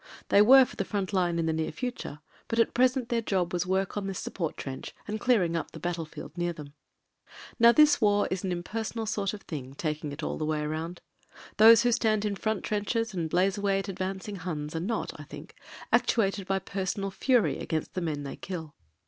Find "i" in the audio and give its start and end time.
15.19-15.23